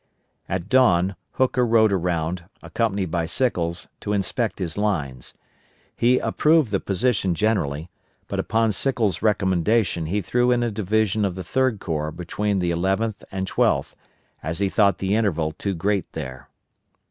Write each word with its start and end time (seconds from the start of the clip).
At 0.49 0.67
dawn 0.67 1.15
Hooker 1.33 1.63
rode 1.63 1.93
around, 1.93 2.45
accompanied 2.63 3.11
by 3.11 3.27
Sickles, 3.27 3.87
to 3.99 4.13
inspect 4.13 4.57
his 4.57 4.75
lines. 4.75 5.35
He 5.95 6.17
approved 6.17 6.71
the 6.71 6.79
position 6.79 7.35
generally, 7.35 7.91
but 8.27 8.39
upon 8.39 8.71
Sickles' 8.71 9.21
recommendation 9.21 10.07
he 10.07 10.23
threw 10.23 10.49
in 10.49 10.63
a 10.63 10.71
division 10.71 11.23
of 11.23 11.35
the 11.35 11.43
Third 11.43 11.79
Corps 11.79 12.09
between 12.11 12.57
the 12.57 12.71
Eleventh 12.71 13.23
and 13.31 13.45
Twelfth, 13.45 13.95
as 14.41 14.57
he 14.57 14.69
thought 14.69 14.97
the 14.97 15.13
interval 15.13 15.51
too 15.51 15.75
great 15.75 16.11
there. 16.13 16.49